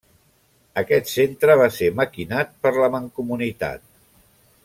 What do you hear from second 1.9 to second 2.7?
maquinat